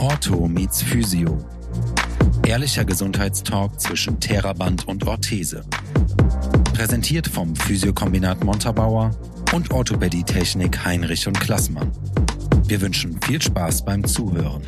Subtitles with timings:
[0.00, 1.44] Ortho meets Physio.
[2.46, 5.62] Ehrlicher Gesundheitstalk zwischen Theraband und Orthese.
[6.72, 9.10] Präsentiert vom Physiokombinat Montabaur
[9.52, 11.92] und Orthopädie-Technik Heinrich und Klassmann.
[12.66, 14.62] Wir wünschen viel Spaß beim Zuhören.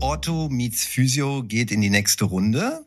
[0.00, 2.85] Ortho meets Physio geht in die nächste Runde.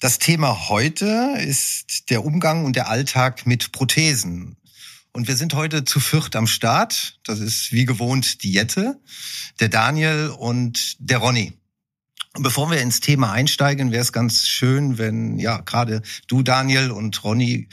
[0.00, 4.56] Das Thema heute ist der Umgang und der Alltag mit Prothesen.
[5.12, 7.18] Und wir sind heute zu viert am Start.
[7.24, 9.00] Das ist wie gewohnt die Jette,
[9.60, 11.52] der Daniel und der Ronny.
[12.34, 16.90] Und bevor wir ins Thema einsteigen, wäre es ganz schön, wenn ja gerade du, Daniel
[16.90, 17.68] und Ronny,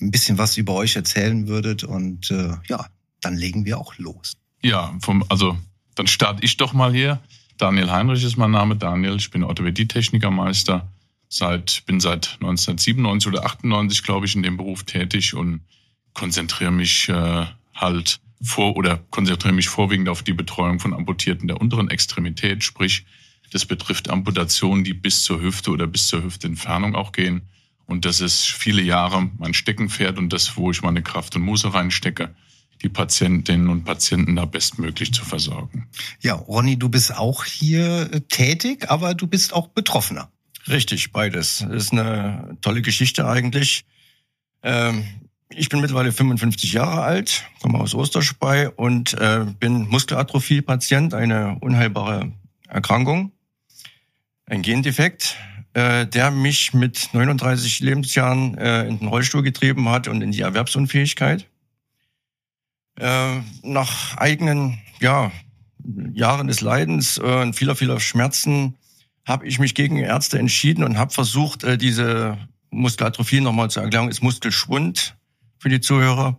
[0.00, 1.84] ein bisschen was über euch erzählen würdet.
[1.84, 2.86] Und äh, ja,
[3.20, 4.36] dann legen wir auch los.
[4.62, 5.56] Ja, vom, also
[5.94, 7.20] dann starte ich doch mal hier.
[7.58, 8.76] Daniel Heinrich ist mein Name.
[8.76, 10.88] Daniel, ich bin Orthopädie-Technikermeister
[11.28, 15.60] seit, bin seit 1997 oder 98, glaube ich, in dem Beruf tätig und
[16.14, 21.60] konzentriere mich äh, halt vor oder konzentriere mich vorwiegend auf die Betreuung von Amputierten der
[21.60, 23.04] unteren Extremität, sprich,
[23.52, 27.48] das betrifft Amputationen, die bis zur Hüfte oder bis zur Hüftentfernung auch gehen.
[27.86, 31.72] Und das ist viele Jahre mein Steckenpferd und das, wo ich meine Kraft und Muße
[31.72, 32.34] reinstecke,
[32.82, 35.88] die Patientinnen und Patienten da bestmöglich zu versorgen.
[36.20, 40.30] Ja, Ronny, du bist auch hier äh, tätig, aber du bist auch Betroffener.
[40.68, 41.62] Richtig, beides.
[41.62, 43.84] Ist eine tolle Geschichte eigentlich.
[44.62, 45.04] Ähm,
[45.50, 52.32] ich bin mittlerweile 55 Jahre alt, komme aus Osterspey und äh, bin Muskelatrophie-Patient, eine unheilbare
[52.68, 53.32] Erkrankung,
[54.44, 55.36] ein Gendefekt,
[55.72, 60.42] äh, der mich mit 39 Lebensjahren äh, in den Rollstuhl getrieben hat und in die
[60.42, 61.46] Erwerbsunfähigkeit.
[62.96, 65.32] Äh, nach eigenen ja,
[66.12, 68.74] Jahren des Leidens äh, und vieler, vieler Schmerzen
[69.28, 72.38] habe ich mich gegen Ärzte entschieden und habe versucht, äh, diese
[72.70, 75.16] Muskelatrophie nochmal zu erklären, ist Muskelschwund
[75.58, 76.38] für die Zuhörer.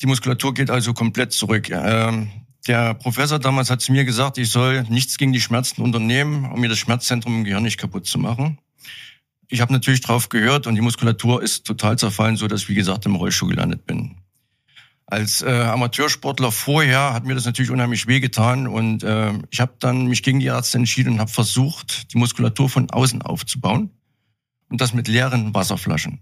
[0.00, 1.70] Die Muskulatur geht also komplett zurück.
[1.70, 2.30] Ähm,
[2.66, 6.60] der Professor damals hat zu mir gesagt, ich soll nichts gegen die Schmerzen unternehmen, um
[6.60, 8.58] mir das Schmerzzentrum im Gehirn nicht kaputt zu machen.
[9.48, 13.06] Ich habe natürlich drauf gehört und die Muskulatur ist total zerfallen, so dass wie gesagt,
[13.06, 14.16] im Rollstuhl gelandet bin
[15.10, 20.06] als äh, Amateursportler vorher hat mir das natürlich unheimlich wehgetan und äh, ich habe dann
[20.06, 23.88] mich gegen die Ärzte entschieden und habe versucht, die Muskulatur von außen aufzubauen
[24.68, 26.20] und das mit leeren Wasserflaschen.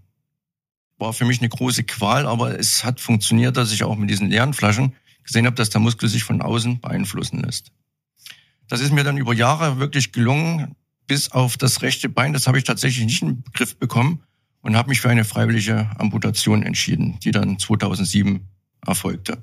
[0.99, 4.29] War für mich eine große Qual, aber es hat funktioniert, dass ich auch mit diesen
[4.29, 7.73] leeren Flaschen gesehen habe, dass der Muskel sich von außen beeinflussen lässt.
[8.69, 10.77] Das ist mir dann über Jahre wirklich gelungen,
[11.07, 12.31] bis auf das rechte Bein.
[12.31, 14.23] Das habe ich tatsächlich nicht in den Griff bekommen
[14.61, 18.47] und habe mich für eine freiwillige Amputation entschieden, die dann 2007
[18.85, 19.37] erfolgte.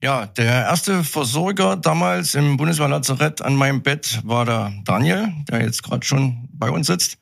[0.00, 5.82] Ja, der erste Versorger damals im Bundeswehrlazarett an meinem Bett war der Daniel, der jetzt
[5.82, 7.18] gerade schon bei uns sitzt.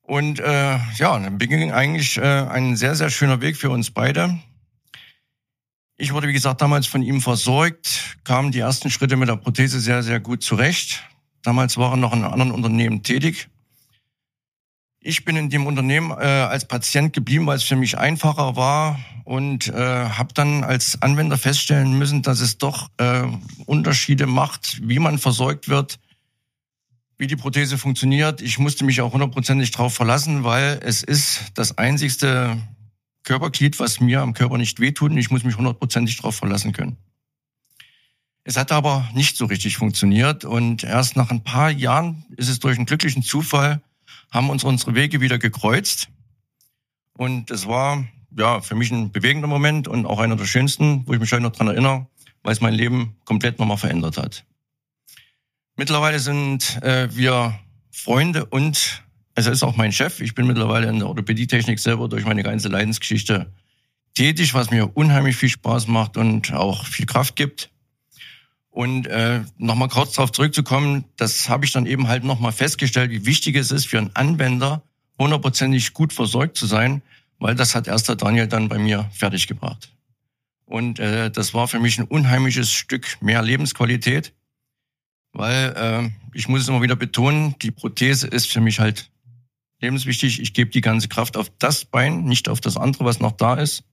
[0.00, 4.38] Und äh, ja, dann beging eigentlich äh, ein sehr, sehr schöner Weg für uns beide.
[5.96, 9.78] Ich wurde, wie gesagt, damals von ihm versorgt, kamen die ersten Schritte mit der Prothese
[9.78, 11.04] sehr, sehr gut zurecht.
[11.42, 13.48] Damals war er noch in anderen Unternehmen tätig.
[15.06, 18.98] Ich bin in dem Unternehmen äh, als Patient geblieben, weil es für mich einfacher war
[19.24, 23.24] und äh, habe dann als Anwender feststellen müssen, dass es doch äh,
[23.66, 25.98] Unterschiede macht, wie man versorgt wird,
[27.18, 28.40] wie die Prothese funktioniert.
[28.40, 32.56] Ich musste mich auch hundertprozentig darauf verlassen, weil es ist das einzigste
[33.24, 36.96] Körperglied, was mir am Körper nicht wehtut und ich muss mich hundertprozentig darauf verlassen können.
[38.42, 42.58] Es hat aber nicht so richtig funktioniert und erst nach ein paar Jahren ist es
[42.58, 43.82] durch einen glücklichen Zufall
[44.34, 46.08] haben uns unsere Wege wieder gekreuzt.
[47.16, 48.04] Und es war
[48.36, 51.42] ja für mich ein bewegender Moment und auch einer der schönsten, wo ich mich heute
[51.42, 52.08] noch dran erinnere,
[52.42, 54.44] weil es mein Leben komplett nochmal verändert hat.
[55.76, 57.58] Mittlerweile sind äh, wir
[57.92, 59.04] Freunde und
[59.36, 60.20] es ist auch mein Chef.
[60.20, 63.52] Ich bin mittlerweile in der Orthopädietechnik selber durch meine ganze Leidensgeschichte
[64.14, 67.70] tätig, was mir unheimlich viel Spaß macht und auch viel Kraft gibt.
[68.74, 73.24] Und äh, nochmal kurz darauf zurückzukommen, das habe ich dann eben halt nochmal festgestellt, wie
[73.24, 74.82] wichtig es ist für einen Anwender,
[75.16, 77.00] hundertprozentig gut versorgt zu sein,
[77.38, 79.92] weil das hat erst der Daniel dann bei mir fertiggebracht.
[80.64, 84.32] Und äh, das war für mich ein unheimliches Stück mehr Lebensqualität,
[85.32, 89.08] weil äh, ich muss es immer wieder betonen, die Prothese ist für mich halt
[89.80, 90.40] lebenswichtig.
[90.40, 93.54] Ich gebe die ganze Kraft auf das Bein, nicht auf das andere, was noch da
[93.54, 93.84] ist.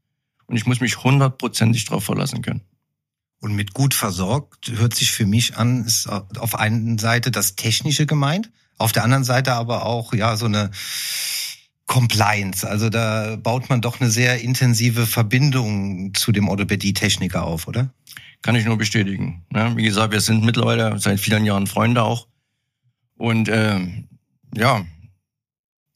[0.47, 2.61] Und ich muss mich hundertprozentig darauf verlassen können.
[3.41, 8.05] Und mit gut versorgt hört sich für mich an, ist auf einen Seite das Technische
[8.05, 10.71] gemeint, auf der anderen Seite aber auch, ja, so eine
[11.85, 12.67] Compliance.
[12.67, 17.93] Also da baut man doch eine sehr intensive Verbindung zu dem Orthopädie-Techniker auf, oder?
[18.41, 19.43] Kann ich nur bestätigen.
[19.53, 22.27] Ja, wie gesagt, wir sind mittlerweile seit vielen Jahren Freunde auch.
[23.17, 24.07] Und ähm,
[24.55, 24.85] ja,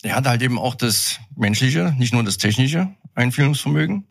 [0.04, 4.06] er hat halt eben auch das menschliche, nicht nur das technische Einfühlungsvermögen.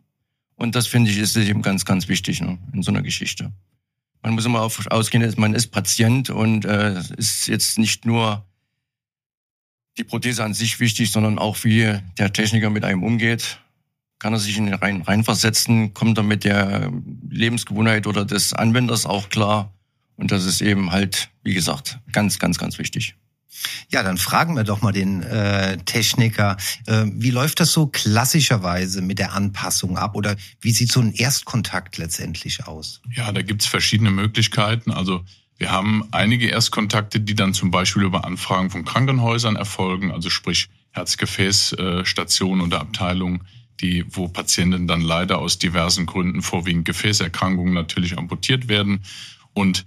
[0.55, 3.51] Und das finde ich ist eben ganz, ganz wichtig ne, in so einer Geschichte.
[4.21, 8.45] Man muss immer auf, ausgehen, man ist Patient und äh, ist jetzt nicht nur
[9.97, 13.59] die Prothese an sich wichtig, sondern auch wie der Techniker mit einem umgeht.
[14.19, 15.93] Kann er sich in den rein, reinversetzen?
[15.93, 16.91] Kommt er mit der
[17.29, 19.73] Lebensgewohnheit oder des Anwenders auch klar?
[20.15, 23.15] Und das ist eben halt, wie gesagt, ganz, ganz, ganz wichtig.
[23.89, 29.01] Ja, dann fragen wir doch mal den äh, Techniker, äh, wie läuft das so klassischerweise
[29.01, 33.01] mit der Anpassung ab oder wie sieht so ein Erstkontakt letztendlich aus?
[33.13, 34.91] Ja, da gibt's verschiedene Möglichkeiten.
[34.91, 35.23] Also
[35.57, 40.67] wir haben einige Erstkontakte, die dann zum Beispiel über Anfragen von Krankenhäusern erfolgen, also sprich
[40.91, 43.41] Herzgefäßstationen oder Abteilungen,
[43.81, 49.01] die, wo Patienten dann leider aus diversen Gründen, vorwiegend Gefäßerkrankungen, natürlich amputiert werden.
[49.53, 49.85] Und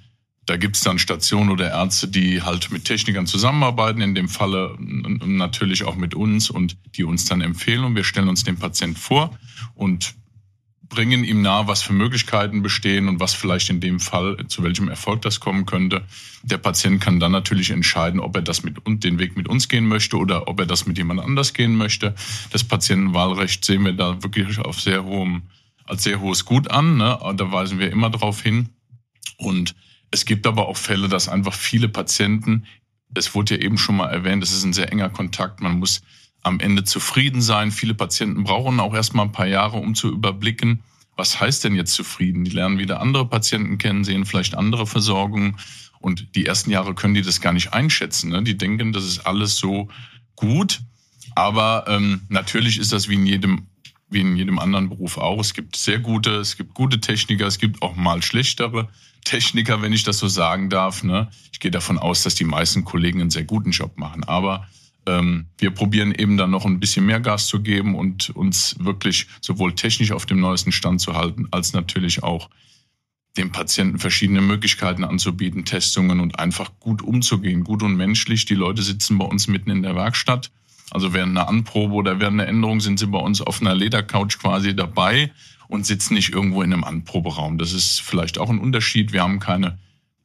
[0.49, 5.85] da gibt's dann Stationen oder Ärzte, die halt mit Technikern zusammenarbeiten, in dem Falle natürlich
[5.85, 7.85] auch mit uns und die uns dann empfehlen.
[7.85, 9.39] Und wir stellen uns den Patient vor
[9.75, 10.15] und
[10.89, 14.89] bringen ihm nahe, was für Möglichkeiten bestehen und was vielleicht in dem Fall, zu welchem
[14.89, 16.03] Erfolg das kommen könnte.
[16.43, 19.69] Der Patient kann dann natürlich entscheiden, ob er das mit und den Weg mit uns
[19.69, 22.15] gehen möchte oder ob er das mit jemand anders gehen möchte.
[22.53, 25.43] Das Patientenwahlrecht sehen wir da wirklich auf sehr hohem,
[25.85, 26.97] als sehr hohes Gut an.
[26.97, 27.19] Ne?
[27.37, 28.71] Da weisen wir immer darauf hin.
[29.37, 29.75] Und
[30.11, 32.67] es gibt aber auch Fälle, dass einfach viele Patienten,
[33.15, 36.03] es wurde ja eben schon mal erwähnt, es ist ein sehr enger Kontakt, man muss
[36.43, 37.71] am Ende zufrieden sein.
[37.71, 40.83] Viele Patienten brauchen auch erstmal ein paar Jahre, um zu überblicken,
[41.17, 42.45] was heißt denn jetzt zufrieden?
[42.45, 45.57] Die lernen wieder andere Patienten kennen, sehen vielleicht andere Versorgungen
[45.99, 48.31] und die ersten Jahre können die das gar nicht einschätzen.
[48.31, 48.45] Ne?
[48.45, 49.89] Die denken, das ist alles so
[50.37, 50.81] gut,
[51.35, 53.67] aber ähm, natürlich ist das wie in jedem
[54.11, 55.39] wie in jedem anderen Beruf auch.
[55.39, 58.89] Es gibt sehr gute, es gibt gute Techniker, es gibt auch mal schlechtere
[59.29, 61.05] Techniker, wenn ich das so sagen darf.
[61.05, 61.29] Ne?
[61.53, 64.25] Ich gehe davon aus, dass die meisten Kollegen einen sehr guten Job machen.
[64.25, 64.67] Aber
[65.07, 69.27] ähm, wir probieren eben dann noch ein bisschen mehr Gas zu geben und uns wirklich
[69.41, 72.49] sowohl technisch auf dem neuesten Stand zu halten, als natürlich auch
[73.37, 78.47] dem Patienten verschiedene Möglichkeiten anzubieten, Testungen und einfach gut umzugehen, gut und menschlich.
[78.47, 80.51] Die Leute sitzen bei uns mitten in der Werkstatt
[80.91, 84.39] also während einer Anprobe oder während einer Änderung sind sie bei uns auf einer Ledercouch
[84.39, 85.31] quasi dabei
[85.69, 87.59] und sitzen nicht irgendwo in einem Anproberaum.
[87.59, 89.13] Das ist vielleicht auch ein Unterschied.
[89.13, 89.79] Wir haben keine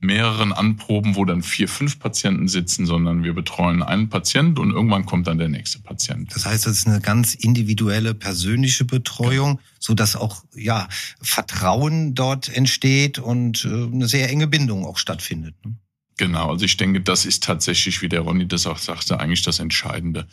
[0.04, 5.06] mehreren Anproben, wo dann vier, fünf Patienten sitzen, sondern wir betreuen einen Patient und irgendwann
[5.06, 6.34] kommt dann der nächste Patient.
[6.36, 10.88] Das heißt, das ist eine ganz individuelle, persönliche Betreuung, so dass auch ja
[11.22, 15.56] Vertrauen dort entsteht und äh, eine sehr enge Bindung auch stattfindet.
[15.66, 15.76] Ne?
[16.18, 19.60] Genau, also ich denke, das ist tatsächlich, wie der Ronny das auch sagte, eigentlich das
[19.60, 20.28] Entscheidende.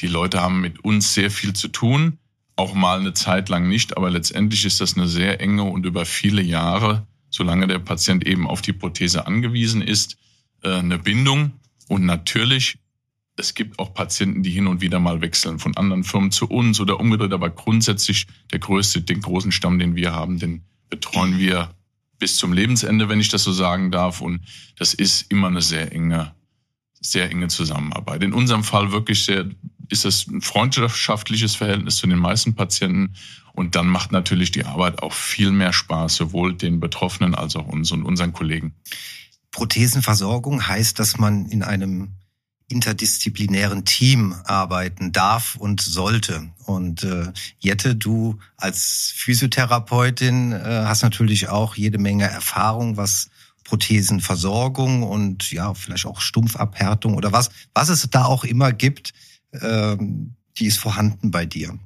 [0.00, 2.18] Die Leute haben mit uns sehr viel zu tun,
[2.62, 6.04] auch mal eine Zeit lang nicht, aber letztendlich ist das eine sehr enge und über
[6.04, 10.16] viele Jahre, solange der Patient eben auf die Prothese angewiesen ist,
[10.62, 11.54] äh, eine Bindung.
[11.88, 12.78] Und natürlich,
[13.36, 16.78] es gibt auch Patienten, die hin und wieder mal wechseln von anderen Firmen zu uns
[16.78, 21.74] oder umgedreht, aber grundsätzlich der größte, den großen Stamm, den wir haben, den betreuen wir
[22.20, 24.20] bis zum Lebensende, wenn ich das so sagen darf.
[24.20, 24.42] Und
[24.78, 26.32] das ist immer eine sehr enge
[27.02, 28.22] sehr enge Zusammenarbeit.
[28.22, 29.50] In unserem Fall wirklich sehr,
[29.88, 33.14] ist es ein freundschaftliches Verhältnis zu den meisten Patienten.
[33.52, 37.66] Und dann macht natürlich die Arbeit auch viel mehr Spaß, sowohl den Betroffenen als auch
[37.66, 38.74] uns und unseren Kollegen.
[39.50, 42.14] Prothesenversorgung heißt, dass man in einem
[42.68, 46.48] interdisziplinären Team arbeiten darf und sollte.
[46.64, 53.28] Und äh, Jette, du als Physiotherapeutin äh, hast natürlich auch jede Menge Erfahrung, was
[53.64, 59.12] Prothesenversorgung und ja, vielleicht auch Stumpfabhärtung oder was, was es da auch immer gibt,
[59.60, 61.78] ähm, die ist vorhanden bei dir.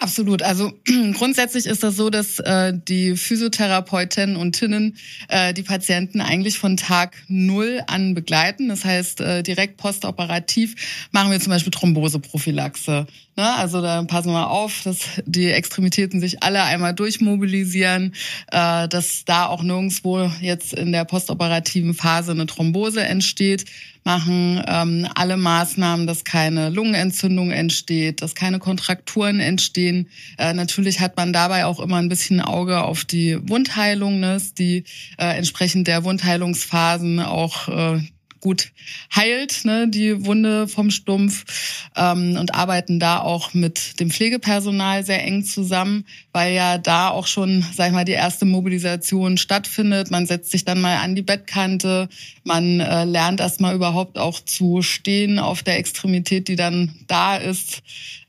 [0.00, 0.42] Absolut.
[0.42, 0.72] Also
[1.12, 4.96] grundsätzlich ist das so, dass äh, die Physiotherapeutinnen und Tinnen
[5.28, 8.70] äh, die Patienten eigentlich von Tag null an begleiten.
[8.70, 13.06] Das heißt, äh, direkt postoperativ machen wir zum Beispiel Thromboseprophylaxe.
[13.36, 13.54] Ne?
[13.56, 18.14] Also da passen wir auf, dass die Extremitäten sich alle einmal durchmobilisieren,
[18.52, 23.66] äh, dass da auch nirgendwo jetzt in der postoperativen Phase eine Thrombose entsteht
[24.04, 30.08] machen ähm, alle Maßnahmen, dass keine Lungenentzündung entsteht, dass keine Kontrakturen entstehen.
[30.38, 34.84] Äh, natürlich hat man dabei auch immer ein bisschen Auge auf die Wundheilung, ne, die
[35.18, 38.00] äh, entsprechend der Wundheilungsphasen auch äh,
[38.40, 38.72] gut
[39.14, 45.22] heilt, ne, die Wunde vom Stumpf ähm, und arbeiten da auch mit dem Pflegepersonal sehr
[45.24, 50.10] eng zusammen, weil ja da auch schon, sag ich mal, die erste Mobilisation stattfindet.
[50.10, 52.08] Man setzt sich dann mal an die Bettkante,
[52.44, 57.82] man äh, lernt erstmal überhaupt auch zu stehen auf der Extremität, die dann da ist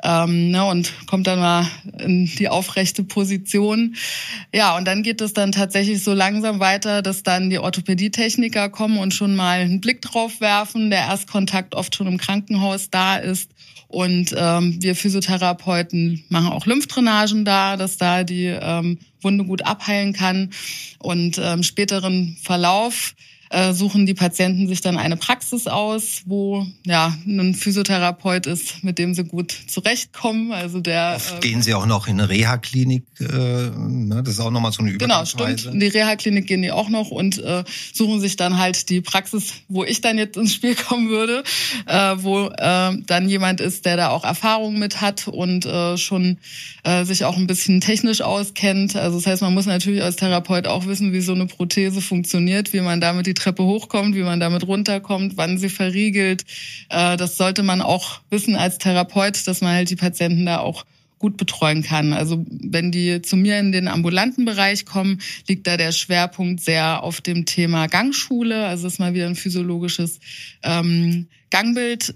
[0.03, 1.67] ähm, ne, und kommt dann mal
[1.99, 3.95] in die aufrechte Position.
[4.53, 8.97] Ja, und dann geht es dann tatsächlich so langsam weiter, dass dann die Orthopädietechniker kommen
[8.97, 13.51] und schon mal einen Blick Drauf werfen, der Erstkontakt oft schon im Krankenhaus da ist.
[13.87, 20.13] Und ähm, wir Physiotherapeuten machen auch Lymphdrainagen da, dass da die ähm, Wunde gut abheilen
[20.13, 20.51] kann.
[20.99, 23.15] Und ähm, späteren Verlauf
[23.51, 28.97] äh, suchen die Patienten sich dann eine Praxis aus, wo ja ein Physiotherapeut ist, mit
[28.97, 30.51] dem sie gut zurechtkommen.
[30.51, 33.03] Also der Oft äh, gehen sie auch noch in eine Reha-Klinik.
[33.19, 34.21] Äh, ne?
[34.23, 35.37] Das ist auch nochmal so eine Übergangsweise.
[35.37, 35.73] Genau, stimmt.
[35.73, 39.53] In die Reha-Klinik gehen die auch noch und äh, suchen sich dann halt die Praxis,
[39.67, 41.43] wo ich dann jetzt ins Spiel kommen würde,
[41.87, 46.37] äh, wo äh, dann jemand ist, der da auch Erfahrung mit hat und äh, schon
[46.83, 48.95] äh, sich auch ein bisschen technisch auskennt.
[48.95, 52.71] Also das heißt, man muss natürlich als Therapeut auch wissen, wie so eine Prothese funktioniert,
[52.71, 56.43] wie man damit die Treppe hochkommt, wie man damit runterkommt, wann sie verriegelt.
[56.89, 60.85] Äh, das sollte man auch wissen als Therapeut, dass man halt die Patienten da auch
[61.21, 62.13] gut betreuen kann.
[62.13, 67.03] Also wenn die zu mir in den ambulanten Bereich kommen, liegt da der Schwerpunkt sehr
[67.03, 68.65] auf dem Thema Gangschule.
[68.65, 70.19] Also ist mal wieder ein physiologisches
[70.63, 72.15] ähm, Gangbild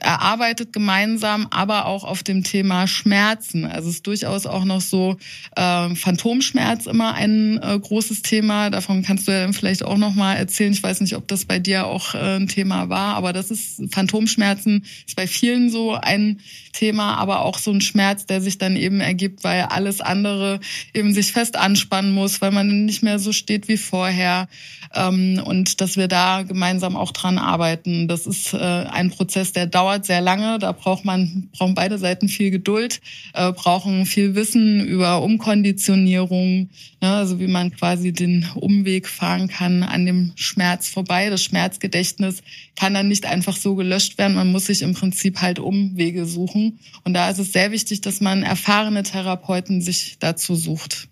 [0.00, 3.64] erarbeitet gemeinsam, aber auch auf dem Thema Schmerzen.
[3.64, 5.16] Also es ist durchaus auch noch so
[5.56, 8.70] äh, Phantomschmerz immer ein äh, großes Thema.
[8.70, 10.72] Davon kannst du ja vielleicht auch noch mal erzählen.
[10.72, 13.82] Ich weiß nicht, ob das bei dir auch äh, ein Thema war, aber das ist
[13.92, 16.40] Phantomschmerzen ist bei vielen so ein
[16.72, 20.60] Thema, aber auch so ein Schmerz, der sich dann eben ergibt, weil alles andere
[20.92, 24.48] eben sich fest anspannen muss, weil man nicht mehr so steht wie vorher
[24.94, 28.08] ähm, und dass wir da gemeinsam auch dran arbeiten.
[28.08, 30.58] Das ist äh, ein Prozess, der dauert sehr lange.
[30.58, 33.02] Da braucht man, brauchen beide Seiten viel Geduld,
[33.34, 36.70] äh, brauchen viel Wissen über Umkonditionierung,
[37.02, 41.28] ne, also wie man quasi den Umweg fahren kann an dem Schmerz vorbei.
[41.28, 42.42] Das Schmerzgedächtnis
[42.74, 44.34] kann dann nicht einfach so gelöscht werden.
[44.34, 46.78] Man muss sich im Prinzip halt Umwege suchen.
[47.04, 51.08] Und da ist es sehr wichtig, dass man erfahrene Therapeuten sich dazu sucht.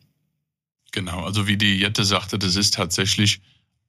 [0.92, 3.40] Genau, also wie die Jette sagte, das ist tatsächlich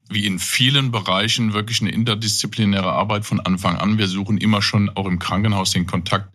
[0.09, 3.97] wie in vielen Bereichen wirklich eine interdisziplinäre Arbeit von Anfang an.
[3.97, 6.29] Wir suchen immer schon auch im Krankenhaus den Kontakt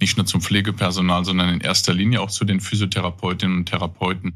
[0.00, 4.34] nicht nur zum Pflegepersonal, sondern in erster Linie auch zu den Physiotherapeutinnen und Therapeuten,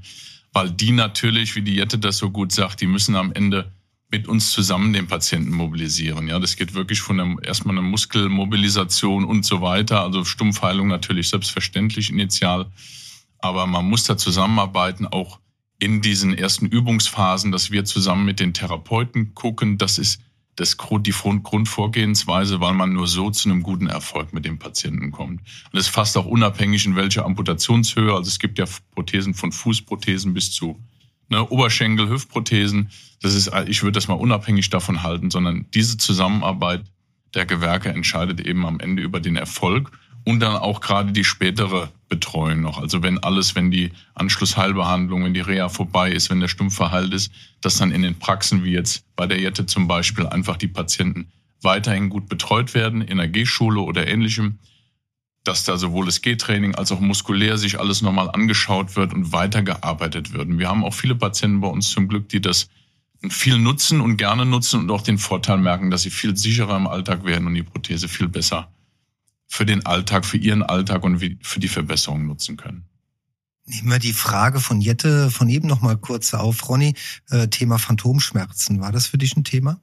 [0.52, 3.70] weil die natürlich, wie die Jette das so gut sagt, die müssen am Ende
[4.10, 6.26] mit uns zusammen den Patienten mobilisieren.
[6.26, 10.02] Ja, das geht wirklich von einem, erstmal einer Muskelmobilisation und so weiter.
[10.02, 12.66] Also Stumpfheilung natürlich selbstverständlich initial.
[13.38, 15.38] Aber man muss da zusammenarbeiten, auch
[15.80, 20.22] in diesen ersten Übungsphasen, dass wir zusammen mit den Therapeuten gucken, das ist
[20.56, 25.40] das, die Grundvorgehensweise, weil man nur so zu einem guten Erfolg mit dem Patienten kommt.
[25.40, 28.12] Und das ist fast auch unabhängig in welcher Amputationshöhe.
[28.12, 30.78] Also es gibt ja Prothesen von Fußprothesen bis zu
[31.30, 32.90] ne, Oberschenkel, Hüftprothesen.
[33.22, 36.84] Das ist, ich würde das mal unabhängig davon halten, sondern diese Zusammenarbeit
[37.34, 39.90] der Gewerke entscheidet eben am Ende über den Erfolg
[40.24, 42.78] und dann auch gerade die spätere Betreuung noch.
[42.78, 47.14] Also wenn alles, wenn die Anschlussheilbehandlung, wenn die Reha vorbei ist, wenn der Stumpf verheilt
[47.14, 50.68] ist, dass dann in den Praxen wie jetzt bei der Jette zum Beispiel einfach die
[50.68, 51.30] Patienten
[51.62, 54.58] weiterhin gut betreut werden, in der G-Schule oder ähnlichem,
[55.44, 60.32] dass da sowohl das G-Training als auch muskulär sich alles nochmal angeschaut wird und weitergearbeitet
[60.32, 60.48] wird.
[60.48, 62.68] Und wir haben auch viele Patienten bei uns zum Glück, die das
[63.28, 66.86] viel nutzen und gerne nutzen und auch den Vorteil merken, dass sie viel sicherer im
[66.86, 68.70] Alltag werden und die Prothese viel besser
[69.50, 72.84] für den Alltag, für ihren Alltag und für die Verbesserung nutzen können.
[73.66, 76.94] Nehmen wir die Frage von Jette von eben noch mal kurz auf, Ronny.
[77.30, 78.80] Äh, Thema Phantomschmerzen.
[78.80, 79.80] War das für dich ein Thema?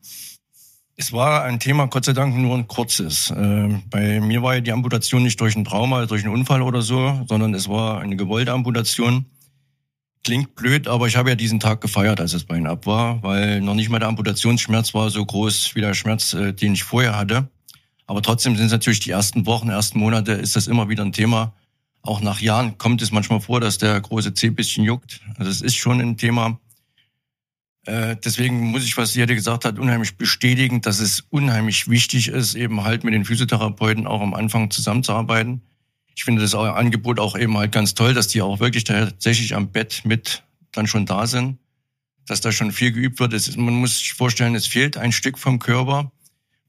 [0.96, 3.30] Es war ein Thema, Gott sei Dank, nur ein kurzes.
[3.30, 6.82] Äh, bei mir war ja die Amputation nicht durch ein Trauma, durch einen Unfall oder
[6.82, 9.26] so, sondern es war eine gewollte Amputation.
[10.24, 13.62] Klingt blöd, aber ich habe ja diesen Tag gefeiert, als das Bein ab war, weil
[13.62, 17.18] noch nicht mal der Amputationsschmerz war so groß wie der Schmerz, äh, den ich vorher
[17.18, 17.50] hatte.
[18.08, 21.12] Aber trotzdem sind es natürlich die ersten Wochen, ersten Monate ist das immer wieder ein
[21.12, 21.54] Thema.
[22.02, 25.22] Auch nach Jahren kommt es manchmal vor, dass der große Zeh bisschen juckt.
[25.38, 26.58] Also es ist schon ein Thema.
[27.86, 32.56] Äh, deswegen muss ich, was Jede gesagt hat, unheimlich bestätigen, dass es unheimlich wichtig ist,
[32.56, 35.62] eben halt mit den Physiotherapeuten auch am Anfang zusammenzuarbeiten.
[36.16, 39.72] Ich finde das Angebot auch eben halt ganz toll, dass die auch wirklich tatsächlich am
[39.72, 41.60] Bett mit dann schon da sind,
[42.26, 43.34] dass da schon viel geübt wird.
[43.34, 46.12] Ist, man muss sich vorstellen, es fehlt ein Stück vom Körper.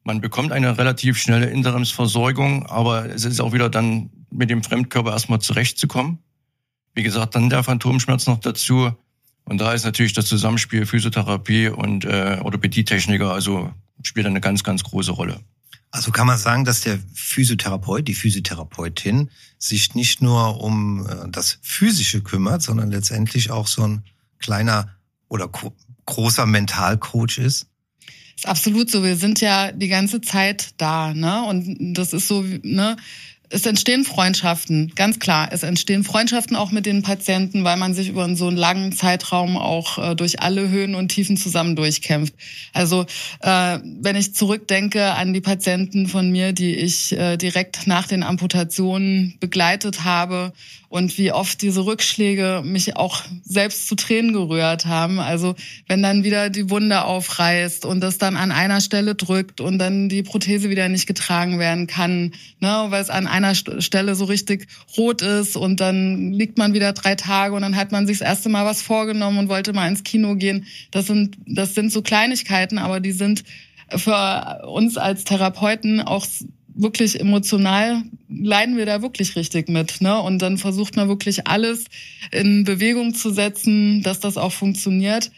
[0.08, 5.12] Man bekommt eine relativ schnelle Interimsversorgung, aber es ist auch wieder dann mit dem Fremdkörper
[5.12, 6.20] erstmal zurechtzukommen.
[6.94, 8.90] Wie gesagt, dann der Phantomschmerz noch dazu.
[9.44, 13.70] Und da ist natürlich das Zusammenspiel Physiotherapie und äh, Orthopädietechniker, also
[14.02, 15.40] spielt eine ganz, ganz große Rolle.
[15.90, 21.58] Also kann man sagen, dass der Physiotherapeut, die Physiotherapeutin sich nicht nur um äh, das
[21.60, 24.04] Physische kümmert, sondern letztendlich auch so ein
[24.38, 24.88] kleiner
[25.28, 25.50] oder
[26.06, 27.66] großer Mentalcoach ist?
[28.38, 29.02] Ist absolut so.
[29.02, 31.42] Wir sind ja die ganze Zeit da, ne?
[31.44, 32.96] Und das ist so, ne?
[33.50, 35.48] es entstehen Freundschaften, ganz klar.
[35.50, 39.56] Es entstehen Freundschaften auch mit den Patienten, weil man sich über so einen langen Zeitraum
[39.56, 42.34] auch äh, durch alle Höhen und Tiefen zusammen durchkämpft.
[42.72, 43.06] Also
[43.40, 48.22] äh, wenn ich zurückdenke an die Patienten von mir, die ich äh, direkt nach den
[48.22, 50.52] Amputationen begleitet habe
[50.88, 55.20] und wie oft diese Rückschläge mich auch selbst zu Tränen gerührt haben.
[55.20, 55.54] Also
[55.86, 60.08] wenn dann wieder die Wunde aufreißt und das dann an einer Stelle drückt und dann
[60.08, 64.66] die Prothese wieder nicht getragen werden kann, ne, weil es an einer Stelle so richtig
[64.96, 68.28] rot ist und dann liegt man wieder drei Tage und dann hat man sich das
[68.28, 70.66] erste Mal was vorgenommen und wollte mal ins Kino gehen.
[70.90, 73.44] Das sind, das sind so Kleinigkeiten, aber die sind
[73.94, 76.26] für uns als Therapeuten auch
[76.78, 80.00] wirklich emotional leiden wir da wirklich richtig mit.
[80.00, 80.20] Ne?
[80.20, 81.86] Und dann versucht man wirklich alles
[82.30, 85.30] in Bewegung zu setzen, dass das auch funktioniert.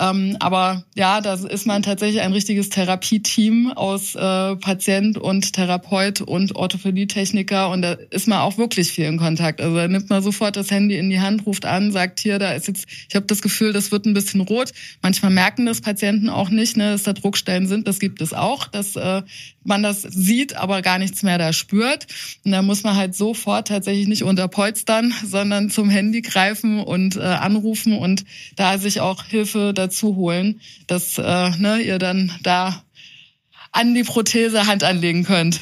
[0.00, 6.20] Ähm, aber ja, da ist man tatsächlich ein richtiges Therapieteam aus äh, Patient und Therapeut
[6.20, 9.60] und Orthopädietechniker und da ist man auch wirklich viel in Kontakt.
[9.60, 12.52] Also da nimmt man sofort das Handy in die Hand, ruft an, sagt hier, da
[12.52, 14.72] ist jetzt, ich habe das Gefühl, das wird ein bisschen rot.
[15.02, 17.88] Manchmal merken das Patienten auch nicht, ne, dass da Druckstellen sind.
[17.88, 19.22] Das gibt es auch, dass äh,
[19.64, 22.06] man das sieht, aber gar nichts mehr da spürt.
[22.44, 27.20] Und da muss man halt sofort tatsächlich nicht unterpolstern, sondern zum Handy greifen und äh,
[27.20, 28.24] anrufen und
[28.56, 32.82] da sich auch Hilfe dazu holen, dass äh, ne, ihr dann da
[33.72, 35.60] an die Prothese Hand anlegen könnt.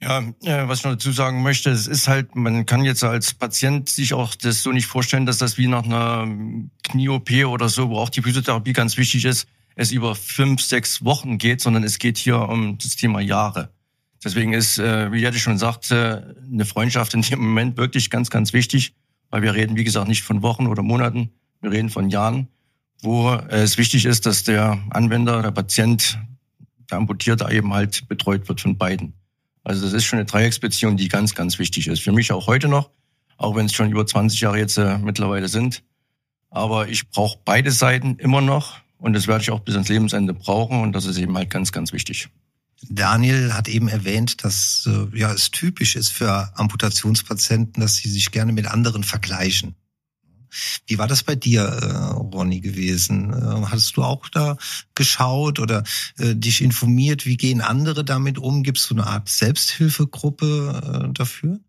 [0.00, 3.32] Ja, äh, was ich noch dazu sagen möchte, es ist halt, man kann jetzt als
[3.32, 6.28] Patient sich auch das so nicht vorstellen, dass das wie nach einer
[6.82, 11.38] Knie-OP oder so, wo auch die Physiotherapie ganz wichtig ist, es über fünf, sechs Wochen
[11.38, 13.70] geht, sondern es geht hier um das Thema Jahre.
[14.22, 18.52] Deswegen ist, äh, wie Jette schon sagte, eine Freundschaft in dem Moment wirklich ganz, ganz
[18.52, 18.94] wichtig,
[19.30, 22.48] weil wir reden, wie gesagt, nicht von Wochen oder Monaten, wir reden von Jahren
[23.02, 26.18] wo es wichtig ist, dass der Anwender, der Patient,
[26.90, 29.14] der Amputierte eben halt betreut wird von beiden.
[29.64, 32.00] Also das ist schon eine Dreiecksbeziehung, die ganz, ganz wichtig ist.
[32.00, 32.90] Für mich auch heute noch,
[33.36, 35.82] auch wenn es schon über 20 Jahre jetzt äh, mittlerweile sind.
[36.50, 40.34] Aber ich brauche beide Seiten immer noch und das werde ich auch bis ans Lebensende
[40.34, 42.28] brauchen und das ist eben halt ganz, ganz wichtig.
[42.88, 48.30] Daniel hat eben erwähnt, dass äh, ja, es typisch ist für Amputationspatienten, dass sie sich
[48.30, 49.74] gerne mit anderen vergleichen.
[50.86, 53.32] Wie war das bei dir, äh, Ronny, gewesen?
[53.32, 54.56] Äh, hattest du auch da
[54.94, 55.84] geschaut oder
[56.18, 57.26] äh, dich informiert?
[57.26, 58.62] Wie gehen andere damit um?
[58.62, 61.60] Gibt es so eine Art Selbsthilfegruppe äh, dafür?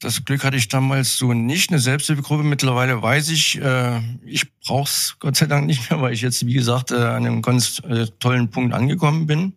[0.00, 2.42] Das Glück hatte ich damals so nicht, eine Selbsthilfegruppe.
[2.42, 6.52] Mittlerweile weiß ich, äh, ich brauch's Gott sei Dank nicht mehr, weil ich jetzt, wie
[6.52, 9.54] gesagt, äh, an einem ganz äh, tollen Punkt angekommen bin.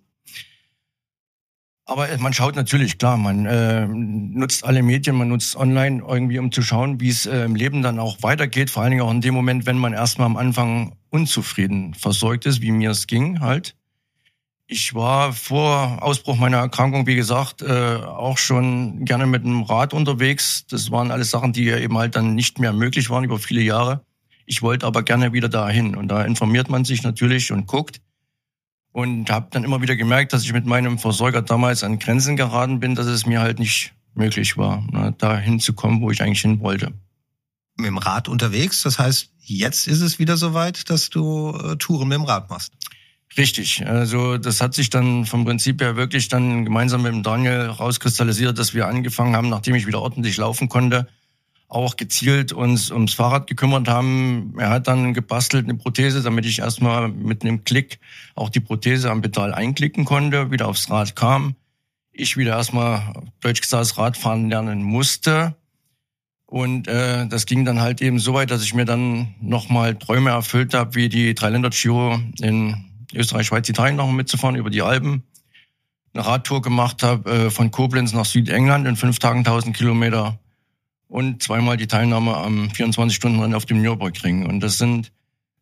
[1.90, 6.52] Aber man schaut natürlich, klar, man äh, nutzt alle Medien, man nutzt online irgendwie, um
[6.52, 8.70] zu schauen, wie es äh, im Leben dann auch weitergeht.
[8.70, 12.62] Vor allen Dingen auch in dem Moment, wenn man erstmal am Anfang unzufrieden versorgt ist,
[12.62, 13.74] wie mir es ging halt.
[14.68, 19.94] Ich war vor Ausbruch meiner Erkrankung, wie gesagt, äh, auch schon gerne mit einem Rad
[19.94, 20.68] unterwegs.
[20.68, 24.04] Das waren alles Sachen, die eben halt dann nicht mehr möglich waren über viele Jahre.
[24.46, 25.96] Ich wollte aber gerne wieder dahin.
[25.96, 28.02] Und da informiert man sich natürlich und guckt
[28.92, 32.80] und habe dann immer wieder gemerkt, dass ich mit meinem Versorger damals an Grenzen geraten
[32.80, 36.60] bin, dass es mir halt nicht möglich war, ne, da hinzukommen, wo ich eigentlich hin
[36.60, 36.94] wollte.
[37.78, 42.08] Mit dem Rad unterwegs, das heißt, jetzt ist es wieder soweit, dass du äh, Touren
[42.08, 42.74] mit dem Rad machst.
[43.38, 47.68] Richtig, also das hat sich dann vom Prinzip her wirklich dann gemeinsam mit dem Daniel
[47.68, 51.08] rauskristallisiert, dass wir angefangen haben, nachdem ich wieder ordentlich laufen konnte,
[51.70, 54.54] auch gezielt uns ums Fahrrad gekümmert haben.
[54.58, 58.00] Er hat dann gebastelt eine Prothese, damit ich erstmal mit einem Klick
[58.36, 61.56] auch die Prothese am Pedal einklicken konnte, wieder aufs Rad kam.
[62.14, 65.56] Ich wieder erstmal, deutsch gesagt, Radfahren lernen musste.
[66.46, 70.30] Und äh, das ging dann halt eben so weit, dass ich mir dann nochmal Träume
[70.30, 75.24] erfüllt habe, wie die Dreiländer-Giro in Österreich, Schweiz, Italien nochmal mitzufahren über die Alpen.
[76.14, 80.40] Eine Radtour gemacht habe äh, von Koblenz nach Südengland in fünf Tagen 1000 Kilometer
[81.08, 84.46] und zweimal die Teilnahme am 24-Stunden-Rennen auf dem Nürburgring.
[84.46, 85.12] Und das sind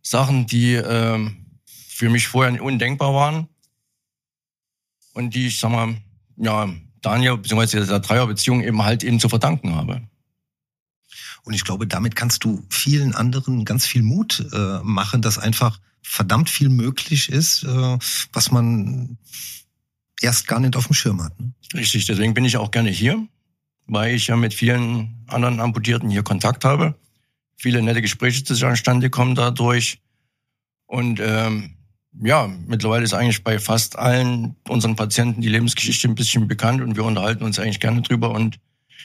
[0.02, 1.30] Sachen, die äh,
[1.66, 3.48] für mich vorher undenkbar waren
[5.14, 5.96] und die ich, sag mal,
[6.38, 6.70] ja,
[7.02, 7.86] Daniel bzw.
[7.86, 10.02] der Dreierbeziehung eben halt eben zu verdanken habe.
[11.44, 15.80] Und ich glaube, damit kannst du vielen anderen ganz viel Mut äh, machen, dass einfach
[16.02, 17.98] verdammt viel möglich ist, äh,
[18.34, 19.18] was man
[20.22, 21.40] erst gar nicht auf dem Schirm hat.
[21.40, 21.54] Ne?
[21.76, 23.28] Richtig, deswegen bin ich auch gerne hier
[23.88, 26.96] weil ich ja mit vielen anderen Amputierten hier Kontakt habe.
[27.56, 30.02] Viele nette Gespräche zustande kommen dadurch.
[30.88, 31.76] Und ähm,
[32.22, 36.96] ja, mittlerweile ist eigentlich bei fast allen unseren Patienten die Lebensgeschichte ein bisschen bekannt und
[36.96, 38.32] wir unterhalten uns eigentlich gerne drüber.
[38.32, 38.60] Und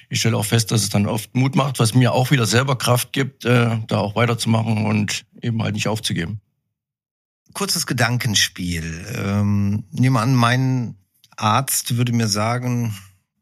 [0.08, 2.76] ich stelle auch fest, dass es dann oft Mut macht, was mir auch wieder selber
[2.76, 6.40] Kraft gibt, äh, da auch weiterzumachen und eben halt nicht aufzugeben.
[7.52, 9.06] Kurzes Gedankenspiel.
[9.16, 10.94] Ähm, nehmen an, mein
[11.36, 12.94] Arzt würde mir sagen,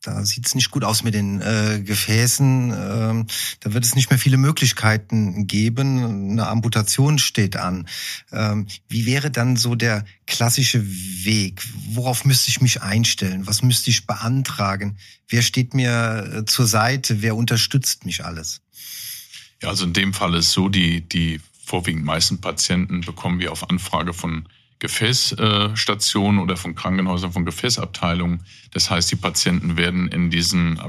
[0.08, 2.72] da sieht's nicht gut aus mit den äh, Gefäßen.
[2.72, 3.26] Ähm,
[3.60, 6.30] da wird es nicht mehr viele Möglichkeiten geben.
[6.32, 7.86] Eine Amputation steht an.
[8.32, 11.62] Ähm, wie wäre dann so der klassische Weg?
[11.90, 13.46] Worauf müsste ich mich einstellen?
[13.46, 14.96] Was müsste ich beantragen?
[15.28, 17.20] Wer steht mir äh, zur Seite?
[17.20, 18.62] Wer unterstützt mich alles?
[19.62, 23.68] Ja, also in dem Fall ist so, die, die vorwiegend meisten Patienten bekommen wir auf
[23.68, 28.40] Anfrage von Gefäßstationen oder von Krankenhäusern, von Gefäßabteilungen.
[28.72, 30.80] Das heißt, die Patienten werden in diesen,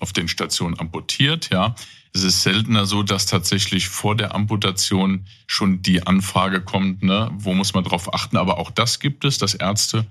[0.00, 1.74] auf den Stationen amputiert, ja.
[2.12, 7.54] Es ist seltener so, dass tatsächlich vor der Amputation schon die Anfrage kommt, ne, wo
[7.54, 8.36] muss man drauf achten.
[8.36, 10.06] Aber auch das gibt es, dass Ärzte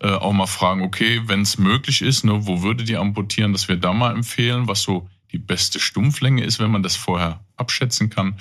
[0.00, 3.68] äh, auch mal fragen, okay, wenn es möglich ist, ne, wo würde die amputieren, dass
[3.68, 8.08] wir da mal empfehlen, was so die beste Stumpflänge ist, wenn man das vorher abschätzen
[8.08, 8.36] kann.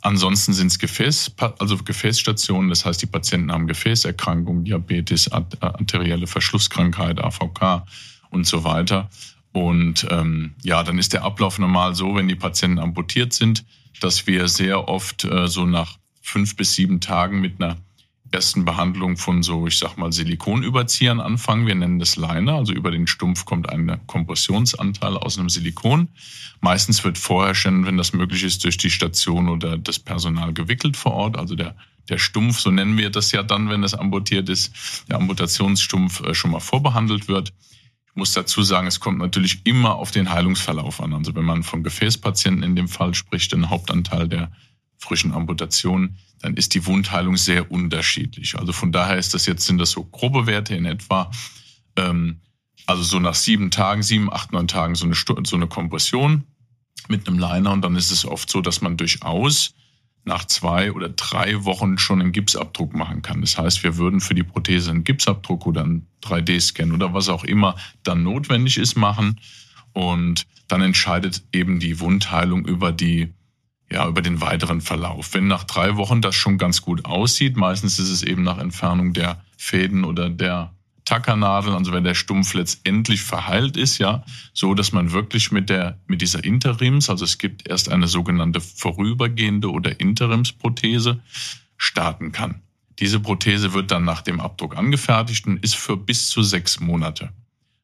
[0.00, 7.22] Ansonsten sind es Gefäß, also Gefäßstationen, das heißt, die Patienten haben Gefäßerkrankungen, Diabetes, arterielle Verschlusskrankheit,
[7.22, 7.84] AVK
[8.30, 9.08] und so weiter.
[9.52, 13.64] Und ähm, ja, dann ist der Ablauf normal so, wenn die Patienten amputiert sind,
[14.00, 17.76] dass wir sehr oft äh, so nach fünf bis sieben Tagen mit einer
[18.32, 21.66] ersten Behandlung von so, ich sag mal, Silikonüberziehern anfangen.
[21.66, 22.54] Wir nennen das Liner.
[22.54, 26.08] Also über den Stumpf kommt ein Kompressionsanteil aus einem Silikon.
[26.60, 30.96] Meistens wird vorher schon, wenn das möglich ist, durch die Station oder das Personal gewickelt
[30.96, 31.36] vor Ort.
[31.36, 31.76] Also der,
[32.08, 34.72] der Stumpf, so nennen wir das ja dann, wenn es amputiert ist,
[35.08, 37.52] der Amputationsstumpf äh, schon mal vorbehandelt wird.
[38.06, 41.14] Ich muss dazu sagen, es kommt natürlich immer auf den Heilungsverlauf an.
[41.14, 44.52] Also wenn man von Gefäßpatienten in dem Fall spricht, den Hauptanteil der
[44.98, 48.58] frischen Amputationen, dann ist die Wundheilung sehr unterschiedlich.
[48.58, 51.30] Also von daher ist das jetzt, sind das so grobe Werte in etwa,
[51.96, 52.40] ähm,
[52.86, 56.44] also so nach sieben Tagen, sieben, acht, neun Tagen so eine, so eine Kompression
[57.08, 59.74] mit einem Liner und dann ist es oft so, dass man durchaus
[60.24, 63.40] nach zwei oder drei Wochen schon einen Gipsabdruck machen kann.
[63.40, 67.44] Das heißt, wir würden für die Prothese einen Gipsabdruck oder einen 3D-Scan oder was auch
[67.44, 69.40] immer dann notwendig ist machen.
[69.92, 73.32] Und dann entscheidet eben die Wundheilung über die
[73.92, 75.34] ja, über den weiteren Verlauf.
[75.34, 79.12] Wenn nach drei Wochen das schon ganz gut aussieht, meistens ist es eben nach Entfernung
[79.12, 80.72] der Fäden oder der
[81.04, 84.24] Tackernadel, also wenn der Stumpf letztendlich verheilt ist, ja,
[84.54, 88.60] so dass man wirklich mit der, mit dieser Interims, also es gibt erst eine sogenannte
[88.60, 91.20] vorübergehende oder Interimsprothese,
[91.76, 92.62] starten kann.
[92.98, 97.30] Diese Prothese wird dann nach dem Abdruck angefertigt und ist für bis zu sechs Monate.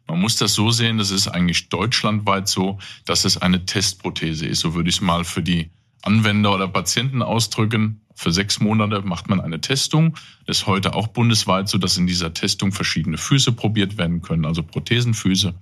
[0.06, 4.60] Man muss das so sehen, das ist eigentlich deutschlandweit so, dass es eine Testprothese ist.
[4.60, 5.70] So würde ich es mal für die
[6.02, 8.02] Anwender oder Patienten ausdrücken.
[8.14, 10.16] Für sechs Monate macht man eine Testung.
[10.46, 14.44] Das ist heute auch bundesweit so, dass in dieser Testung verschiedene Füße probiert werden können,
[14.44, 15.54] also Prothesenfüße.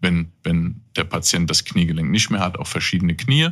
[0.00, 3.48] Wenn, wenn der Patient das Kniegelenk nicht mehr hat, auch verschiedene Knie.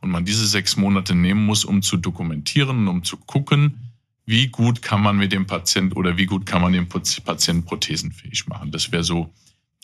[0.00, 3.92] Und man diese sechs Monate nehmen muss, um zu dokumentieren und um zu gucken,
[4.24, 8.46] wie gut kann man mit dem Patient oder wie gut kann man den Patienten prothesenfähig
[8.46, 8.70] machen.
[8.70, 9.32] Das wäre so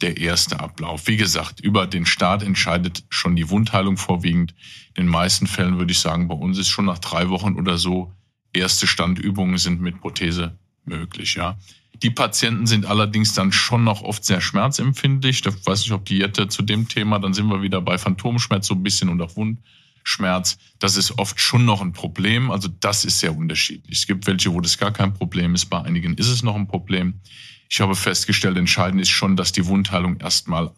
[0.00, 1.06] der erste Ablauf.
[1.06, 4.54] Wie gesagt, über den Start entscheidet schon die Wundheilung vorwiegend.
[4.94, 7.78] In den meisten Fällen würde ich sagen, bei uns ist schon nach drei Wochen oder
[7.78, 8.12] so
[8.52, 11.58] erste Standübungen sind mit Prothese möglich, ja.
[12.02, 15.44] Die Patienten sind allerdings dann schon noch oft sehr schmerzempfindlich.
[15.44, 18.68] Ich weiß nicht, ob die Jette zu dem Thema, dann sind wir wieder bei Phantomschmerz
[18.68, 20.58] so ein bisschen und auch Wundschmerz.
[20.78, 22.52] Das ist oft schon noch ein Problem.
[22.52, 23.98] Also das ist sehr unterschiedlich.
[23.98, 25.66] Es gibt welche, wo das gar kein Problem ist.
[25.66, 27.20] Bei einigen ist es noch ein Problem.
[27.68, 30.72] Ich habe festgestellt, entscheidend ist schon, dass die Wundheilung erstmal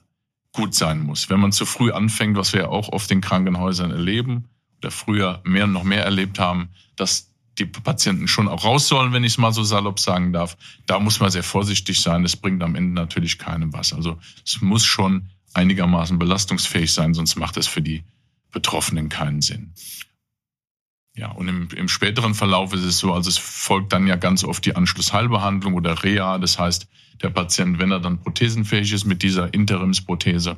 [0.52, 1.30] gut sein muss.
[1.30, 4.48] Wenn man zu früh anfängt, was wir auch oft in Krankenhäusern erleben
[4.78, 9.22] oder früher mehr noch mehr erlebt haben, dass die Patienten schon auch raus sollen, wenn
[9.22, 10.56] ich es mal so salopp sagen darf.
[10.86, 12.22] Da muss man sehr vorsichtig sein.
[12.22, 13.92] Das bringt am Ende natürlich keinem was.
[13.92, 18.04] Also es muss schon einigermaßen belastungsfähig sein, sonst macht es für die
[18.50, 19.72] Betroffenen keinen Sinn.
[21.16, 24.44] Ja, und im, im späteren Verlauf ist es so, also es folgt dann ja ganz
[24.44, 26.38] oft die Anschlussheilbehandlung oder Reha.
[26.38, 26.86] Das heißt,
[27.22, 30.56] der Patient, wenn er dann prothesenfähig ist mit dieser Interimsprothese,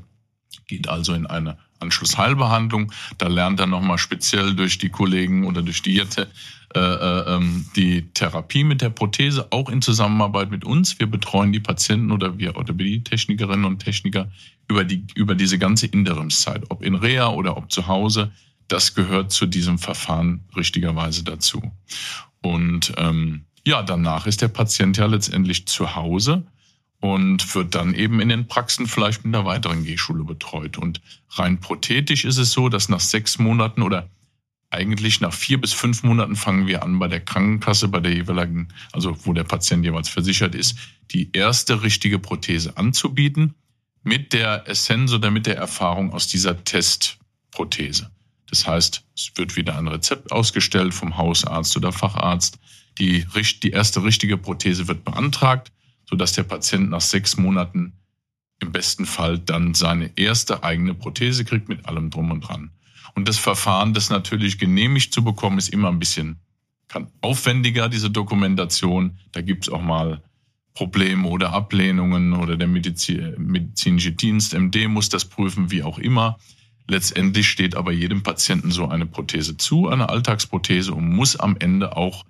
[0.66, 2.92] geht also in eine Anschlussheilbehandlung.
[3.18, 6.28] Da lernt er nochmal speziell durch die Kollegen oder durch die Jette
[6.74, 10.98] äh, äh, ähm, die Therapie mit der Prothese, auch in Zusammenarbeit mit uns.
[10.98, 14.30] Wir betreuen die Patienten oder wir Orthopädie-Technikerinnen und Techniker
[14.68, 18.32] über, die, über diese ganze Interimszeit, ob in Reha oder ob zu Hause
[18.68, 21.72] das gehört zu diesem Verfahren richtigerweise dazu.
[22.40, 26.44] Und ähm, ja, danach ist der Patient ja letztendlich zu Hause
[27.00, 30.78] und wird dann eben in den Praxen vielleicht mit einer weiteren Gehschule betreut.
[30.78, 34.08] Und rein prothetisch ist es so, dass nach sechs Monaten oder
[34.70, 38.68] eigentlich nach vier bis fünf Monaten fangen wir an bei der Krankenkasse, bei der jeweiligen,
[38.92, 40.78] also wo der Patient jeweils versichert ist,
[41.10, 43.54] die erste richtige Prothese anzubieten
[44.02, 48.10] mit der Essenz oder mit der Erfahrung aus dieser Testprothese.
[48.52, 52.58] Das heißt, es wird wieder ein Rezept ausgestellt vom Hausarzt oder Facharzt.
[52.98, 53.24] Die,
[53.62, 55.72] die erste richtige Prothese wird beantragt,
[56.04, 57.94] sodass der Patient nach sechs Monaten
[58.60, 62.72] im besten Fall dann seine erste eigene Prothese kriegt mit allem drum und dran.
[63.14, 66.38] Und das Verfahren, das natürlich genehmigt zu bekommen, ist immer ein bisschen
[66.88, 69.18] kann aufwendiger, diese Dokumentation.
[69.32, 70.20] Da gibt's auch mal
[70.74, 76.38] Probleme oder Ablehnungen oder der Medizin, medizinische Dienst, MD muss das prüfen, wie auch immer.
[76.88, 81.96] Letztendlich steht aber jedem Patienten so eine Prothese zu, eine Alltagsprothese und muss am Ende
[81.96, 82.24] auch,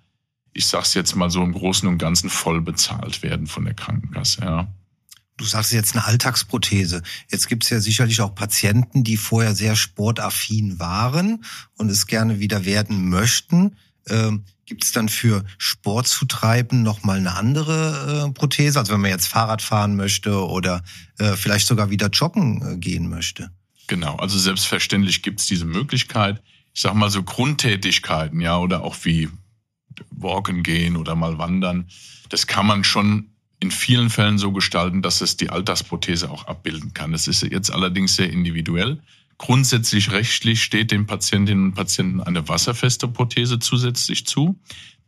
[0.53, 4.43] ich sag's jetzt mal so im Großen und Ganzen voll bezahlt werden von der Krankenkasse.
[4.43, 4.69] Ja.
[5.39, 7.03] Du sagst jetzt eine Alltagsprothese.
[7.31, 11.45] Jetzt gibt es ja sicherlich auch Patienten, die vorher sehr sportaffin waren
[11.77, 13.77] und es gerne wieder werden möchten.
[14.09, 18.79] Ähm, gibt es dann für Sport zu treiben nochmal eine andere äh, Prothese?
[18.79, 20.83] Also wenn man jetzt Fahrrad fahren möchte oder
[21.19, 23.51] äh, vielleicht sogar wieder joggen äh, gehen möchte?
[23.93, 26.43] Genau, also selbstverständlich gibt es diese Möglichkeit.
[26.73, 29.29] Ich sag mal so Grundtätigkeiten, ja, oder auch wie
[30.09, 31.89] Walken gehen oder mal wandern.
[32.31, 36.95] Das kann man schon in vielen Fällen so gestalten, dass es die Alltagsprothese auch abbilden
[36.95, 37.13] kann.
[37.13, 38.99] Das ist jetzt allerdings sehr individuell.
[39.37, 44.59] Grundsätzlich rechtlich steht den Patientinnen und Patienten eine wasserfeste Prothese zusätzlich zu.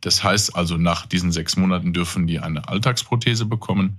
[0.01, 3.97] Das heißt also, nach diesen sechs Monaten dürfen die eine Alltagsprothese bekommen.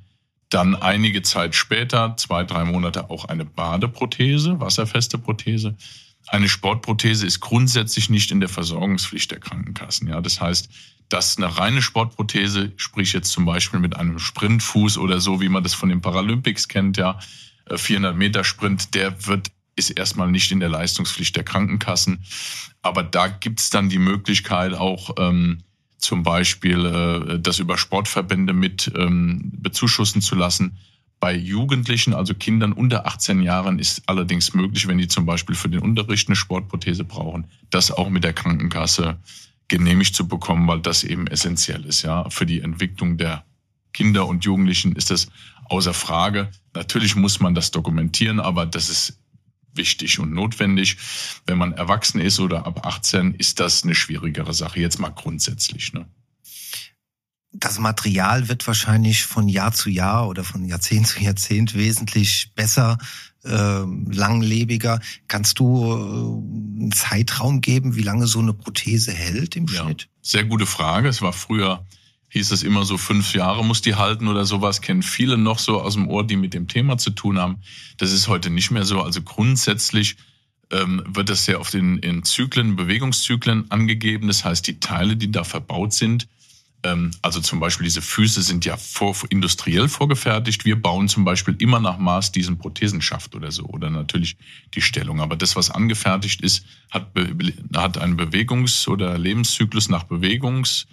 [0.57, 5.77] Dann einige Zeit später, zwei, drei Monate, auch eine Badeprothese, wasserfeste Prothese.
[6.29, 10.09] Eine Sportprothese ist grundsätzlich nicht in der Versorgungspflicht der Krankenkassen.
[10.09, 10.71] Ja, das heißt,
[11.11, 15.63] dass eine reine Sportprothese, sprich jetzt zum Beispiel mit einem Sprintfuß oder so, wie man
[15.63, 17.19] das von den Paralympics kennt, ja,
[17.71, 22.25] 400 äh, Meter Sprint, der wird ist erstmal nicht in der Leistungspflicht der Krankenkassen.
[22.81, 25.65] Aber da gibt's dann die Möglichkeit auch ähm,
[26.07, 30.79] zum Beispiel äh, das über Sportverbände mit ähm, bezuschussen zu lassen.
[31.19, 35.69] Bei Jugendlichen, also Kindern unter 18 Jahren, ist allerdings möglich, wenn die zum Beispiel für
[35.69, 39.17] den Unterricht eine Sportprothese brauchen, das auch mit der Krankenkasse
[39.67, 42.03] genehmigt zu bekommen, weil das eben essentiell ist.
[42.03, 43.45] Ja, für die Entwicklung der
[43.93, 45.27] Kinder und Jugendlichen ist das
[45.65, 46.51] außer Frage.
[46.75, 49.19] Natürlich muss man das dokumentieren, aber das ist
[49.77, 50.97] wichtig und notwendig.
[51.47, 54.81] Wenn man erwachsen ist oder ab 18, ist das eine schwierigere Sache.
[54.81, 55.93] Jetzt mal grundsätzlich.
[55.93, 56.07] Ne?
[57.53, 62.99] Das Material wird wahrscheinlich von Jahr zu Jahr oder von Jahrzehnt zu Jahrzehnt wesentlich besser,
[63.45, 65.01] äh, langlebiger.
[65.29, 70.03] Kannst du äh, einen Zeitraum geben, wie lange so eine Prothese hält im Schnitt?
[70.03, 71.09] Ja, sehr gute Frage.
[71.09, 71.87] Es war früher
[72.37, 75.81] hieß es immer so, fünf Jahre muss die halten oder sowas, kennen viele noch so
[75.81, 77.59] aus dem Ohr, die mit dem Thema zu tun haben.
[77.97, 79.01] Das ist heute nicht mehr so.
[79.01, 80.17] Also grundsätzlich
[80.71, 84.27] ähm, wird das sehr oft in, in Zyklen, Bewegungszyklen angegeben.
[84.27, 86.29] Das heißt, die Teile, die da verbaut sind,
[86.83, 90.67] ähm, also zum Beispiel diese Füße sind ja vor, industriell vorgefertigt.
[90.67, 94.37] Wir bauen zum Beispiel immer nach Maß diesen Prothesenschaft oder so oder natürlich
[94.75, 95.23] die Stellung.
[95.23, 97.13] Aber das, was angefertigt ist, hat,
[97.75, 100.87] hat einen Bewegungs- oder Lebenszyklus nach Bewegungs-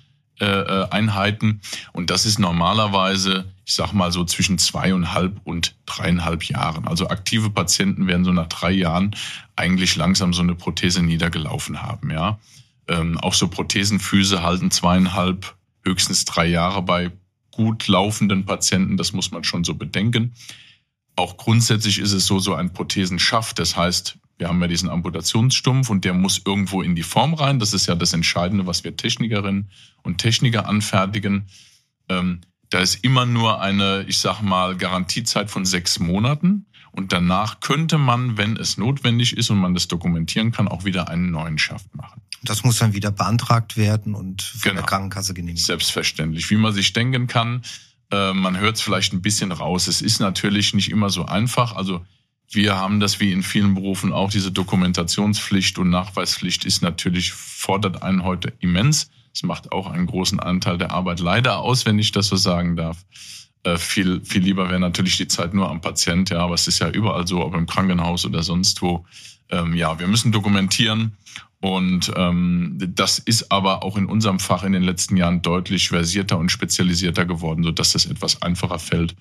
[0.43, 1.61] Einheiten.
[1.91, 6.87] Und das ist normalerweise, ich sag mal so zwischen zweieinhalb und dreieinhalb Jahren.
[6.87, 9.15] Also aktive Patienten werden so nach drei Jahren
[9.55, 12.39] eigentlich langsam so eine Prothese niedergelaufen haben, ja.
[12.87, 17.11] Ähm, auch so Prothesenfüße halten zweieinhalb, höchstens drei Jahre bei
[17.51, 18.97] gut laufenden Patienten.
[18.97, 20.33] Das muss man schon so bedenken.
[21.15, 23.59] Auch grundsätzlich ist es so, so ein Prothesenschaft.
[23.59, 27.59] Das heißt, wir haben ja diesen Amputationsstumpf und der muss irgendwo in die Form rein.
[27.59, 29.69] Das ist ja das Entscheidende, was wir Technikerinnen
[30.01, 31.47] und Techniker anfertigen.
[32.09, 36.65] Ähm, da ist immer nur eine, ich sag mal, Garantiezeit von sechs Monaten.
[36.91, 41.07] Und danach könnte man, wenn es notwendig ist und man das dokumentieren kann, auch wieder
[41.07, 42.21] einen neuen Schaft machen.
[42.43, 44.81] Das muss dann wieder beantragt werden und von genau.
[44.81, 45.63] der Krankenkasse genehmigt.
[45.63, 46.49] Selbstverständlich.
[46.49, 47.61] Wie man sich denken kann,
[48.11, 49.87] äh, man hört es vielleicht ein bisschen raus.
[49.87, 51.77] Es ist natürlich nicht immer so einfach.
[51.77, 52.05] Also
[52.49, 54.29] wir haben das wie in vielen Berufen auch.
[54.29, 59.09] Diese Dokumentationspflicht und Nachweispflicht ist natürlich, fordert einen heute immens.
[59.33, 62.75] Es macht auch einen großen Anteil der Arbeit leider aus, wenn ich das so sagen
[62.75, 63.03] darf.
[63.63, 66.79] Äh, viel, viel lieber wäre natürlich die Zeit nur am Patient, ja, aber es ist
[66.79, 69.05] ja überall so, ob im Krankenhaus oder sonst wo.
[69.49, 71.17] Ähm, ja, wir müssen dokumentieren
[71.63, 76.37] und ähm, das ist aber auch in unserem Fach in den letzten Jahren deutlich versierter
[76.37, 79.15] und spezialisierter geworden, sodass das etwas einfacher fällt.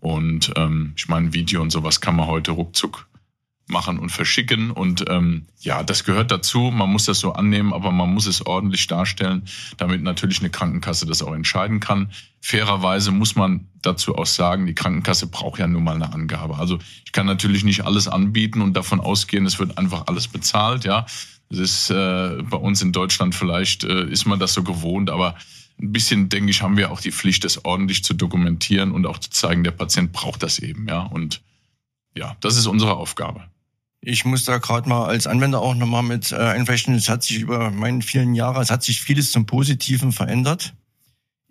[0.00, 3.06] Und ähm, ich meine, Video und sowas kann man heute ruckzuck
[3.70, 4.70] machen und verschicken.
[4.70, 6.70] Und ähm, ja, das gehört dazu.
[6.72, 9.44] Man muss das so annehmen, aber man muss es ordentlich darstellen,
[9.76, 12.10] damit natürlich eine Krankenkasse das auch entscheiden kann.
[12.40, 16.58] Fairerweise muss man dazu auch sagen, die Krankenkasse braucht ja nun mal eine Angabe.
[16.58, 20.84] Also ich kann natürlich nicht alles anbieten und davon ausgehen, es wird einfach alles bezahlt.
[20.84, 21.06] Ja,
[21.48, 25.36] das ist äh, bei uns in Deutschland vielleicht äh, ist man das so gewohnt, aber
[25.80, 29.18] ein bisschen, denke ich, haben wir auch die Pflicht, das ordentlich zu dokumentieren und auch
[29.18, 31.00] zu zeigen, der Patient braucht das eben, ja.
[31.00, 31.42] Und
[32.14, 33.44] ja, das ist unsere Aufgabe.
[34.02, 37.38] Ich muss da gerade mal als Anwender auch nochmal mit äh, einflechten, es hat sich
[37.38, 40.74] über meine vielen Jahre, es hat sich vieles zum Positiven verändert.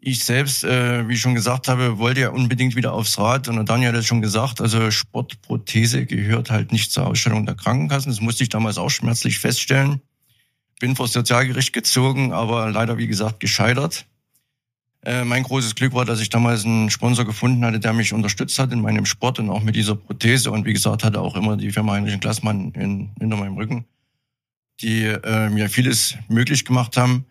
[0.02, 3.48] ich selbst, äh, wie ich schon gesagt habe, wollte ja unbedingt wieder aufs Rad.
[3.48, 8.12] Und Daniel hat es schon gesagt, also Sportprothese gehört halt nicht zur Ausstellung der Krankenkassen.
[8.12, 10.02] Das musste ich damals auch schmerzlich feststellen.
[10.80, 14.06] Bin vor das Sozialgericht gezogen, aber leider, wie gesagt, gescheitert.
[15.06, 18.60] Äh, mein großes Glück war, dass ich damals einen Sponsor gefunden hatte, der mich unterstützt
[18.60, 20.52] hat in meinem Sport und auch mit dieser Prothese.
[20.52, 23.86] Und wie gesagt, hatte auch immer die Firma Heinrich Klassmann in, hinter meinem Rücken,
[24.82, 27.26] die äh, mir vieles möglich gemacht haben.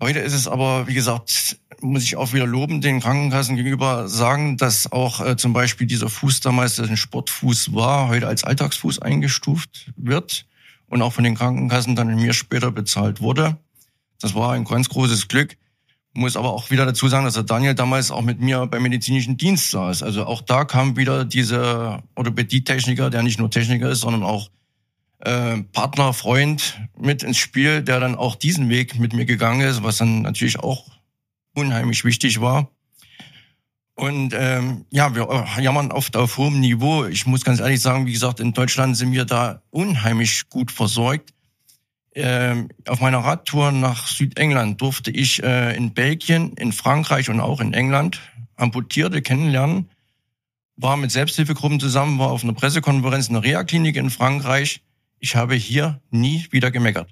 [0.00, 4.56] Heute ist es aber, wie gesagt, muss ich auch wieder loben, den Krankenkassen gegenüber sagen,
[4.56, 9.00] dass auch äh, zum Beispiel dieser Fuß damals, der ein Sportfuß war, heute als Alltagsfuß
[9.00, 10.46] eingestuft wird
[10.86, 13.58] und auch von den Krankenkassen dann in mir später bezahlt wurde.
[14.20, 15.56] Das war ein ganz großes Glück.
[16.14, 19.38] Muss aber auch wieder dazu sagen, dass der Daniel damals auch mit mir beim medizinischen
[19.38, 20.02] Dienst saß.
[20.02, 24.50] Also auch da kam wieder dieser Orthopädietechniker, der nicht nur Techniker ist, sondern auch
[25.20, 29.82] äh, Partner, Freund mit ins Spiel, der dann auch diesen Weg mit mir gegangen ist,
[29.82, 30.86] was dann natürlich auch
[31.54, 32.68] unheimlich wichtig war.
[33.94, 37.04] Und ähm, ja, wir äh, jammern oft auf hohem Niveau.
[37.04, 41.32] Ich muss ganz ehrlich sagen, wie gesagt, in Deutschland sind wir da unheimlich gut versorgt.
[42.14, 47.60] Ähm, auf meiner Radtour nach Südengland durfte ich äh, in Belgien, in Frankreich und auch
[47.60, 48.20] in England
[48.56, 49.88] Amputierte kennenlernen.
[50.76, 54.82] War mit Selbsthilfegruppen zusammen, war auf einer Pressekonferenz in der Reha-Klinik in Frankreich
[55.24, 57.08] ich habe hier nie wieder gemeckert.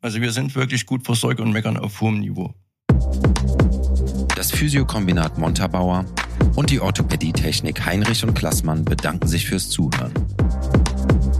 [0.00, 2.54] Also wir sind wirklich gut versorgt und meckern auf hohem Niveau.
[4.36, 6.04] Das Physiokombinat Montabaur
[6.54, 10.12] und die Orthopädietechnik Heinrich und Klassmann bedanken sich fürs Zuhören.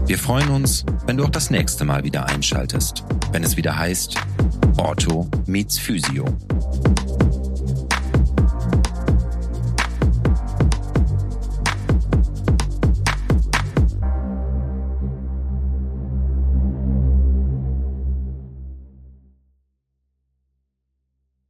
[0.07, 4.15] Wir freuen uns, wenn du auch das nächste Mal wieder einschaltest, wenn es wieder heißt
[4.77, 6.25] Ortho meets Physio.